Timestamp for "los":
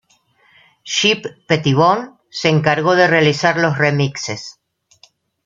3.59-3.77